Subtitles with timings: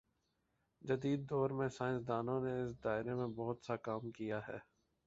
[0.81, 4.57] جدیددور میں سائنس دانوں نے اس دائرے میں بہت سا کام کیا ہے